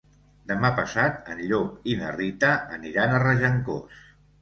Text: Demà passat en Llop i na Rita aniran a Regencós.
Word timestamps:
Demà 0.51 0.71
passat 0.79 1.29
en 1.35 1.45
Llop 1.51 1.87
i 1.93 1.97
na 2.01 2.09
Rita 2.17 2.53
aniran 2.81 3.15
a 3.15 3.25
Regencós. 3.29 4.05